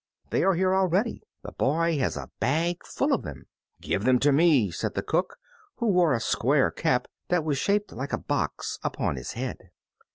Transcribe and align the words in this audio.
"They 0.31 0.43
are 0.43 0.55
here 0.55 0.73
already; 0.73 1.21
the 1.43 1.51
boy 1.51 1.99
has 1.99 2.17
a 2.17 2.31
bag 2.39 2.83
full 2.83 3.13
of 3.13 3.21
them." 3.21 3.45
"Give 3.81 4.03
them 4.03 4.17
to 4.21 4.31
me," 4.31 4.71
said 4.71 4.95
the 4.95 5.03
cook, 5.03 5.37
who 5.75 5.89
wore 5.89 6.13
a 6.15 6.19
square 6.19 6.71
cap, 6.71 7.07
that 7.27 7.43
was 7.45 7.59
shaped 7.59 7.91
like 7.91 8.11
a 8.11 8.17
box, 8.17 8.79
upon 8.83 9.15
his 9.15 9.33
head. 9.33 9.69